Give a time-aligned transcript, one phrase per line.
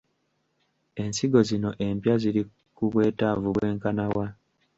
[1.01, 2.41] Ensigo zino empya ziri
[2.75, 4.27] ku bwetaavu bwenkana wa?